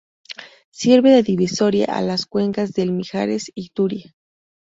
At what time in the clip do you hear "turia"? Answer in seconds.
3.69-4.15